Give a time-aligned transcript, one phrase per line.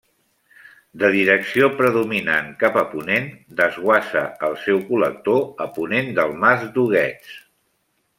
[1.01, 3.27] De direcció predominant cap a ponent,
[3.59, 7.37] desguassa al seu col·lector a ponent del Mas d'Huguets.